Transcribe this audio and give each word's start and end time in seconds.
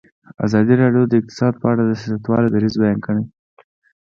ازادي 0.45 0.73
راډیو 0.81 1.03
د 1.09 1.13
اقتصاد 1.21 1.53
په 1.61 1.65
اړه 1.71 1.83
د 1.85 1.91
سیاستوالو 2.01 2.51
دریځ 2.55 2.73
بیان 2.81 2.97
کړی. 3.05 3.23